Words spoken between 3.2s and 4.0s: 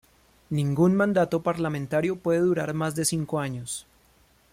años.